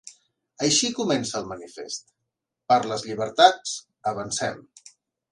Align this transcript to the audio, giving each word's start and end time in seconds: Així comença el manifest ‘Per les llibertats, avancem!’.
Així 0.67 0.87
comença 0.99 1.35
el 1.39 1.43
manifest 1.49 2.07
‘Per 2.73 2.77
les 2.91 3.05
llibertats, 3.09 3.75
avancem!’. 4.13 4.57